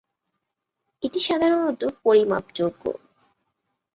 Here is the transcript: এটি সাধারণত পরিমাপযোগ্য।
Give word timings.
এটি 1.03 1.19
সাধারণত 1.19 1.81
পরিমাপযোগ্য। 2.03 2.83